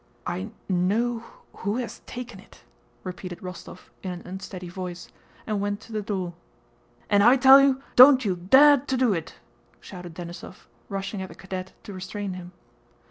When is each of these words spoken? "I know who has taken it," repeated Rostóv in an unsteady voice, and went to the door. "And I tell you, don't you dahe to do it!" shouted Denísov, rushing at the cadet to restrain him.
"I 0.25 0.49
know 0.67 1.23
who 1.57 1.75
has 1.75 1.99
taken 2.07 2.39
it," 2.39 2.63
repeated 3.03 3.37
Rostóv 3.41 3.89
in 4.01 4.09
an 4.09 4.23
unsteady 4.25 4.67
voice, 4.67 5.09
and 5.45 5.61
went 5.61 5.79
to 5.81 5.91
the 5.91 6.01
door. 6.01 6.33
"And 7.07 7.21
I 7.21 7.37
tell 7.37 7.61
you, 7.61 7.83
don't 7.95 8.25
you 8.25 8.35
dahe 8.37 8.83
to 8.87 8.97
do 8.97 9.13
it!" 9.13 9.35
shouted 9.79 10.15
Denísov, 10.15 10.65
rushing 10.89 11.21
at 11.21 11.29
the 11.29 11.35
cadet 11.35 11.73
to 11.83 11.93
restrain 11.93 12.33
him. 12.33 12.51